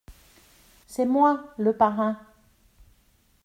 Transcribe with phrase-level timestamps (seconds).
[0.87, 1.53] c'est moi…
[1.59, 2.17] le parrain!